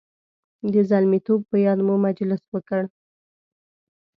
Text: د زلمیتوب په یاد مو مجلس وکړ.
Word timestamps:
د 0.73 0.75
زلمیتوب 0.89 1.41
په 1.49 1.55
یاد 1.65 1.79
مو 1.87 1.95
مجلس 2.05 2.41
وکړ. 2.53 2.81